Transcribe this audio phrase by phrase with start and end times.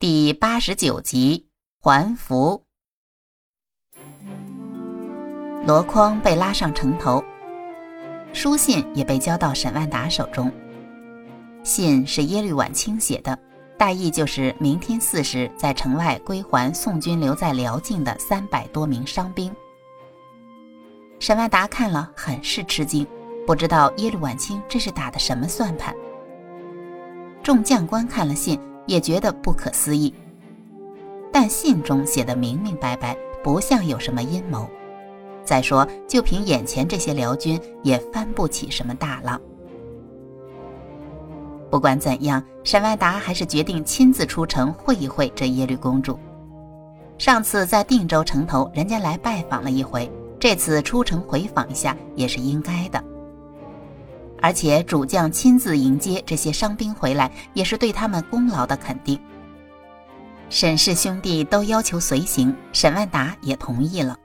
[0.00, 1.46] 第八十九集
[1.78, 2.64] 还符。
[5.66, 7.22] 箩筐被拉上城头，
[8.32, 10.50] 书信也被交到沈万达手中。
[11.62, 13.38] 信是耶律婉清写的，
[13.76, 19.54] 大意就是明天四时在城外归还宋军留在辽境的三百多名伤兵。
[21.18, 23.06] 沈万达看了很是吃惊，
[23.46, 25.94] 不知道耶律婉清这是打的什么算盘。
[27.42, 28.58] 众将官看了信。
[28.90, 30.12] 也觉得不可思议，
[31.32, 34.68] 但信中写的明明白白，不像有什么阴谋。
[35.44, 39.40] 再说，就凭眼前这些辽军，也翻不起什么大浪。
[41.70, 46.18] 不管怎样，沈万达还是决定亲自出城会一会这耶律公主。
[47.16, 53.00] 上次在定州城头，人家来拜访了一回，这次出城回访一下也是应该的。
[54.42, 59.20] 而且主将亲自迎接这些伤兵回来，也是对他们功劳的肯定。
[60.48, 64.16] 沈氏兄弟都要求随行，沈万达也同意了。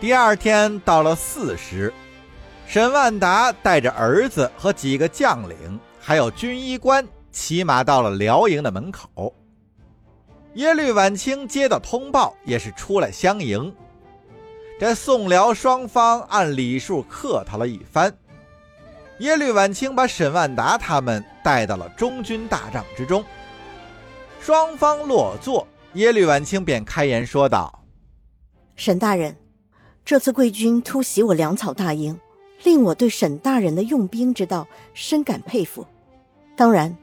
[0.00, 1.92] 第二天到了巳时，
[2.66, 9.34] 沈万达带着儿子和几个将领，还有军医官，骑马到了辽营的门口。
[10.54, 13.74] 耶律婉清接到通报，也是出来相迎。
[14.78, 18.12] 这宋辽双方按礼数客套了一番，
[19.18, 23.24] 耶律婉清把沈万达他们带到了中军大帐之中。
[24.40, 27.84] 双方落座，耶律婉清便开言说道
[28.74, 29.36] ：“沈大人，
[30.04, 32.18] 这次贵军突袭我粮草大营，
[32.64, 35.86] 令我对沈大人的用兵之道深感佩服。
[36.56, 36.94] 当然，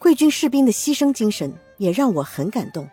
[0.00, 2.86] 贵军士兵的牺牲精神也让我很感动。”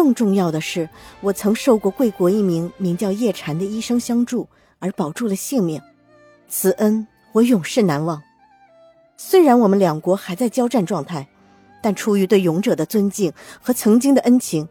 [0.00, 0.88] 更重要的是，
[1.20, 4.48] 我曾受过贵国一名名叫叶禅的医生相助，
[4.78, 5.78] 而保住了性命，
[6.48, 8.22] 此恩我永世难忘。
[9.18, 11.28] 虽然我们两国还在交战状态，
[11.82, 14.66] 但出于对勇者的尊敬和曾经的恩情，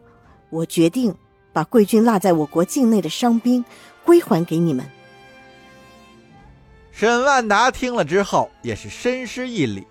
[0.48, 1.14] 我决定
[1.52, 3.64] 把贵军落在我国境内的伤兵
[4.04, 4.84] 归还给你们。
[6.90, 9.86] 沈万达听了之后，也是深施一礼：“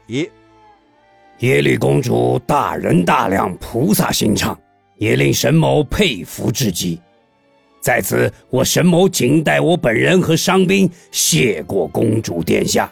[1.39, 4.59] 耶律公主大人大量，菩萨心肠。”
[4.99, 7.01] 也令沈某佩服至极，
[7.81, 12.91] 在此我沈某谨代我本人和伤兵谢过公主殿下。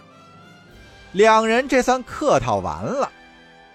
[1.11, 3.11] 两人这算客套完了。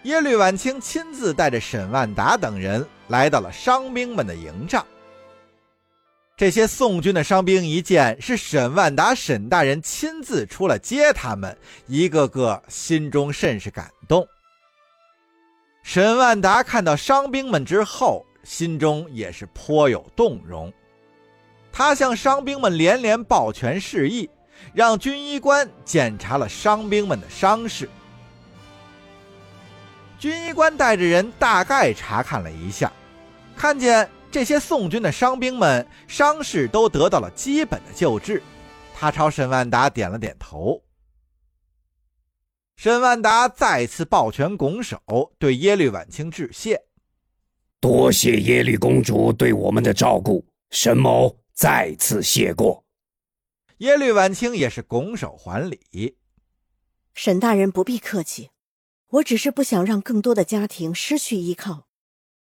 [0.04, 4.84] 耶律婉清亲自带着沈万达等人来到了伤兵们的营帐。
[6.36, 11.56] 这些宋军的伤兵一见是沈万达沈大人亲自出来接他们，
[11.86, 14.26] 一个个心中甚是感动。
[15.82, 20.72] 沈万达看到伤兵们之后，心中也是颇有动容。
[21.70, 24.28] 他向伤兵们连连抱拳示意，
[24.72, 27.88] 让军医官检查了伤兵们的伤势。
[30.18, 32.92] 军医官带着人大概查看了一下，
[33.56, 38.42] 看见这些宋军的伤兵们伤势都得到了基本的救治，
[38.94, 40.80] 他朝沈万达点了点头。
[42.82, 44.98] 沈万达再次抱拳拱手，
[45.38, 46.82] 对耶律婉清致谢
[47.78, 52.84] ：“多谢耶律公主对我们的照顾，沈某再次谢过。”
[53.78, 56.16] 耶律婉清也是拱手还礼
[57.14, 58.50] ：“沈大人不必客气，
[59.10, 61.86] 我只是不想让更多的家庭失去依靠。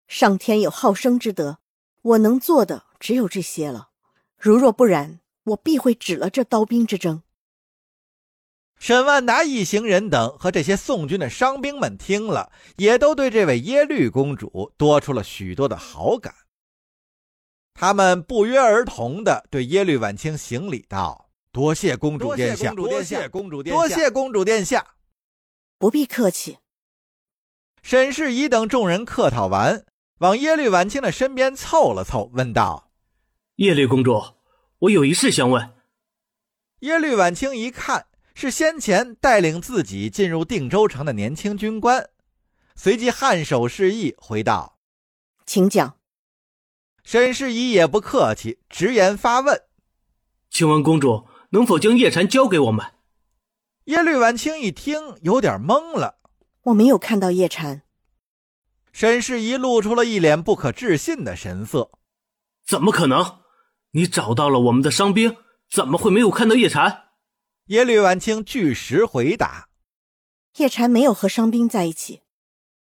[0.07, 1.57] 上天有好生之德，
[2.03, 3.89] 我能做的只有这些了。
[4.37, 7.23] 如若不然，我必会止了这刀兵之争。”
[8.79, 16.33] 沈万达一行人等和这些宋军的伤兵们听了，也都对这位耶律公主多出了许多的好感。
[17.73, 24.87] 他们不约而同地对耶律婉清行礼道：“多谢公主殿下，多谢公主殿下，多谢公主殿下，
[25.77, 26.57] 不必客气。”
[27.83, 29.85] 沈世仪等众人客套完，
[30.19, 32.91] 往耶律婉清的身边凑了凑，问道
[33.57, 34.23] ：“耶律公主，
[34.79, 35.73] 我有一事相问。”
[36.81, 38.06] 耶律婉清一看。
[38.39, 42.07] 是先前带领自己进入定州城的年轻军官，
[42.75, 44.77] 随即颔首示意，回道
[45.47, 45.97] ：“请讲。”
[47.03, 49.63] 沈世仪也不客气，直言发问
[50.51, 52.85] ：“请问公主能否将叶禅交给我们？”
[53.85, 56.19] 耶律婉清一听，有点懵了
[56.65, 57.81] ：“我没有看到叶禅。”
[58.93, 61.89] 沈世仪露出了一脸不可置信的神色
[62.63, 63.39] ：“怎么可能？
[63.93, 65.37] 你找到了我们的伤兵，
[65.71, 67.05] 怎么会没有看到叶禅？”
[67.67, 69.67] 耶律婉清据实回答
[70.55, 72.21] ：“叶禅没有和伤兵在一起。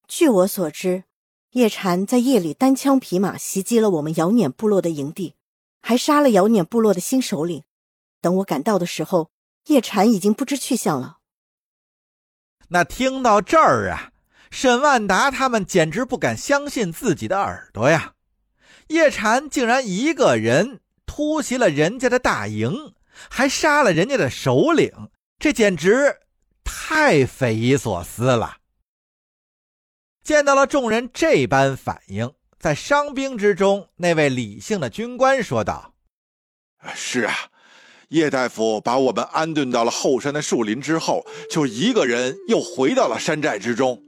[0.06, 1.02] 据我所知，
[1.50, 5.34] 叶禅在夜里单枪匹马袭击了我们姚碾部落的营地，
[5.82, 7.64] 还杀了姚碾部落的新首领。
[8.20, 9.32] 等我赶到的时候，
[9.66, 11.18] 叶禅已经不知去向了。”
[12.70, 14.12] 那听到这儿啊，
[14.48, 18.14] 沈万达他们简直不敢相信自己的耳朵呀！
[18.86, 22.94] 叶禅竟然一个人突袭了人家的大营，
[23.30, 24.90] 还杀了人家的首领，
[25.38, 26.16] 这简直
[26.64, 28.58] 太匪夷所思了。
[30.22, 35.94] 见到了众人这般反应，在伤兵之中，那位理性的军官说道
[36.94, 37.34] ：“是啊。”
[38.08, 44.02] 叶大夫把我们安顿到了后山的树林之后，就一个人又回到了山寨之中。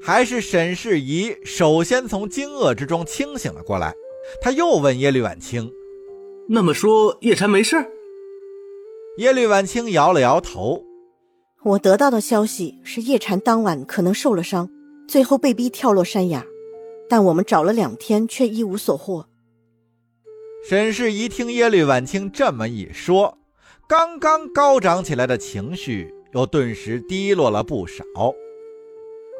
[0.00, 3.92] 还是沈世宜首先从惊愕之中清醒了过来，
[4.40, 5.68] 他又问耶律婉清
[6.52, 7.76] ：“那么说叶禅没事？”
[9.18, 10.84] 耶律婉清摇了摇头
[11.62, 14.68] ：“我得到的消息是叶禅当晚可能受了伤，
[15.06, 16.44] 最后被逼跳落山崖，
[17.08, 19.26] 但我们找了两天却一无所获。”
[20.68, 23.38] 沈世宜听耶律婉清这么一说，
[23.88, 28.04] 刚刚高涨起来的情绪又顿时低落了不少。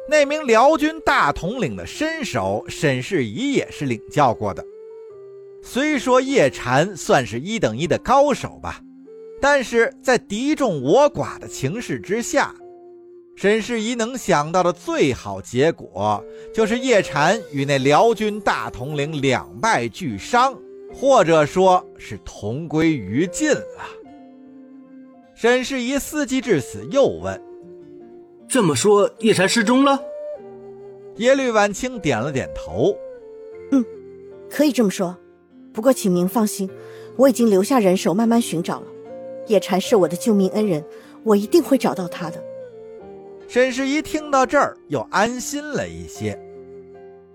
[0.09, 4.65] 那名辽军大统领的身手，沈世宜也是领教过的。
[5.61, 8.81] 虽说叶禅算是一等一的高手吧，
[9.41, 12.53] 但是在敌众我寡的情势之下，
[13.35, 16.23] 沈世宜能想到的最好结果，
[16.53, 20.53] 就是叶禅与那辽军大统领两败俱伤。
[20.93, 23.87] 或者说是同归于尽了。
[25.33, 27.41] 沈世宜思及至此，又问
[28.45, 29.97] ：“这么说，叶禅失踪了？”
[31.15, 32.93] 耶律婉清点了点头
[33.71, 33.85] ：“嗯，
[34.49, 35.17] 可以这么说。
[35.73, 36.69] 不过，请您放心，
[37.15, 38.87] 我已经留下人手，慢慢寻找了。
[39.47, 40.83] 叶禅是我的救命恩人，
[41.23, 42.43] 我一定会找到他的。”
[43.47, 46.39] 沈世宜听到这儿，又安心了一些。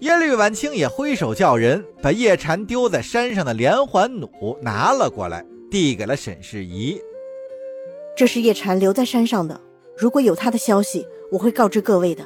[0.00, 7.00] 耶律婉清也挥手叫人把叶禅丢在山上的连环弩拿了过来，递给了沈世宜。
[8.17, 9.61] 这是叶禅留在山上的，
[9.97, 12.25] 如果有他的消息，我会告知各位的。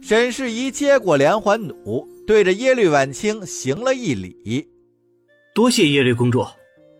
[0.00, 4.68] 沈世宜接过连环弩，对着耶律婉清行了一礼
[5.54, 6.46] ：“多谢耶律公主，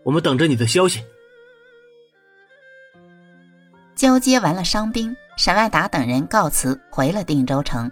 [0.03, 1.01] 我们等着你的消息。”
[3.95, 7.89] 交接完了伤兵，沈万达等人告辞回了定州城。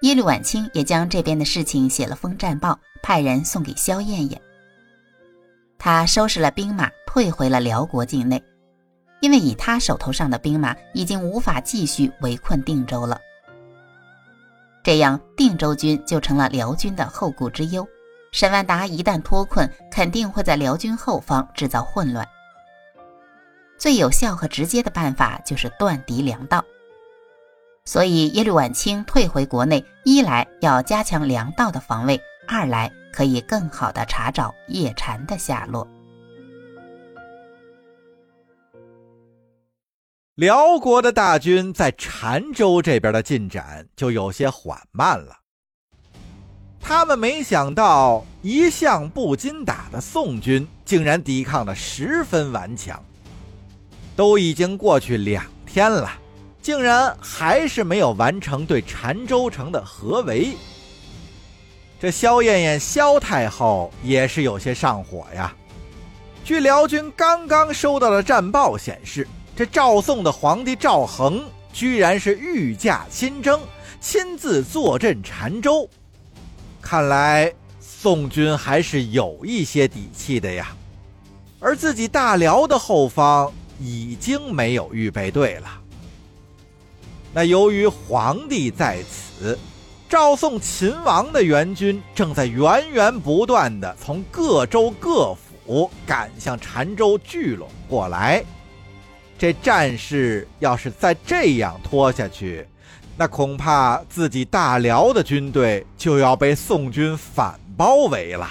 [0.00, 4.40] 耶律婉清也将这边的事情写了封战报，派人送给萧燕燕。
[5.78, 8.42] 他收拾了兵马，退回了辽国境内，
[9.20, 13.20] 因为以他手头上的兵马已经无法继续围困定州了。
[14.82, 17.86] 这样，定州军就成了辽军的后顾之忧。
[18.32, 22.26] 沈万达一旦脱困，肯定会在辽军后方制造混乱。
[23.78, 26.64] 最有效和直接的办法就是断敌粮道。
[27.84, 35.86] 所以耶律婉清退回国内，一来要加强粮道的防卫，二来可以更好的查找叶禅的下落。
[40.34, 45.36] 辽国的大军在澶州这边的进展就有些缓慢了。
[46.80, 53.02] 他们没想到一向不经打的宋军竟然抵抗的十分顽强。
[54.14, 56.22] 都已经过去两天了。
[56.62, 60.52] 竟然还是没有完成对澶州城的合围。
[62.00, 65.52] 这萧燕燕、萧太后也是有些上火呀。
[66.44, 71.44] 据辽军刚刚收到的战报显示，这赵宋的皇帝赵恒
[71.74, 73.60] 居然是御驾亲征，
[74.00, 75.88] 亲自坐镇澶州。
[76.80, 80.74] 看来宋军还是有一些底气的呀。
[81.60, 85.68] 而自己大辽的后方已经没有预备队了。
[87.34, 89.58] 那由于皇帝在此，
[90.08, 98.42] 赵宋秦王的援军正在源源不断的从各州各府赶向澶州聚拢过来。
[99.42, 102.64] 这战事要是再这样拖下去，
[103.16, 108.48] 那恐怕自己大辽的军队就要被宋军反包围了。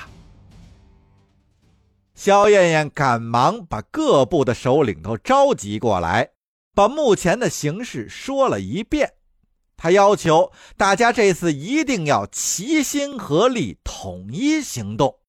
[2.14, 6.32] 萧燕燕赶忙把各部的首领都召集过来。
[6.76, 9.14] 把目前的形势说了一遍，
[9.78, 15.21] 他要求大家这次一定要齐心合力，统一行动。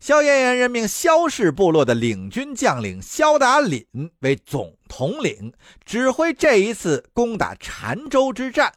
[0.00, 3.84] 萧燕燕任命萧氏部落的领军将领萧达凛
[4.20, 5.52] 为总统领，
[5.84, 8.74] 指挥这一次攻打澶州之战。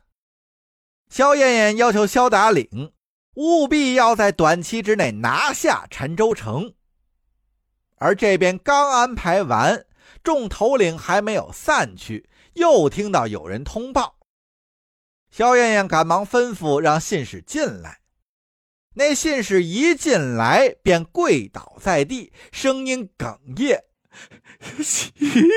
[1.09, 2.91] 萧燕燕要求萧达凛
[3.35, 6.73] 务必要在短期之内拿下澶州城，
[7.97, 9.85] 而这边刚安排完。
[10.23, 14.19] 众头领还没有散去，又听到有人通报。
[15.31, 18.00] 萧燕燕赶忙吩咐让信使进来。
[18.93, 23.83] 那信使一进来便跪倒在地，声音哽咽，
[24.83, 25.13] 启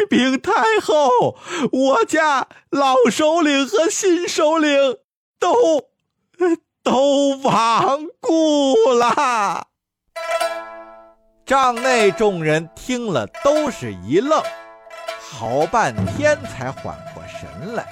[0.08, 1.36] 禀太后，
[1.72, 4.98] 我家老首领和新首领
[5.40, 5.88] 都
[6.84, 9.66] 都亡故了。
[11.44, 14.40] 帐内众人听了，都是一愣，
[15.18, 17.84] 好半天才缓过神来，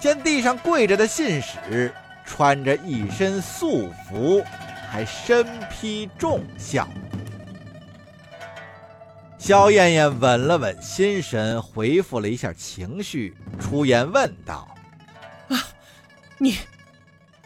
[0.00, 1.92] 见地上跪着的信使，
[2.24, 4.42] 穿着一身素服，
[4.90, 6.88] 还身披重孝。
[9.38, 14.68] 萧燕燕稳了稳心神，回复了一下情绪，出言问道
[15.50, 15.58] ：“啊，
[16.38, 16.56] 你，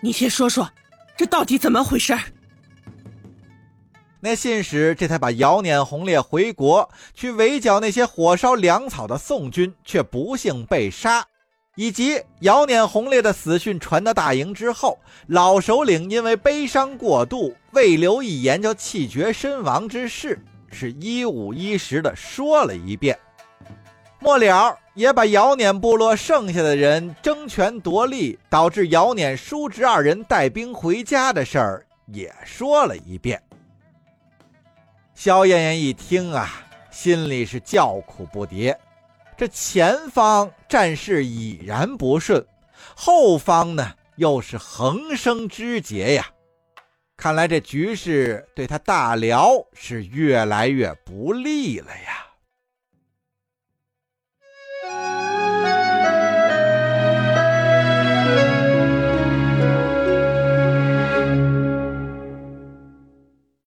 [0.01, 0.71] 你先说说，
[1.17, 2.15] 这到底怎么回事？”
[4.21, 11.25] 那信使这才把姚碾红烈回国去围剿那些火烧粮草的宋军，却不幸被杀，
[11.77, 20.43] 以及姚碾红烈的死讯传到大营之后，老首领因为悲伤过度，未留一言就气绝身亡之事，
[20.73, 23.19] 是一五一十的说了一遍。
[24.19, 33.41] 末了，也把姚碾部落剩下的人争权夺利，导致姚碾叔侄二人带兵回家的事儿也说了一遍。
[35.15, 38.75] 萧燕燕一听啊，心里是叫苦不迭。
[39.37, 42.47] 这前方战事已然不顺，
[42.95, 46.27] 后方呢又是横生枝节呀。
[47.17, 52.26] 看来这局势对他大辽是越来越不利了呀。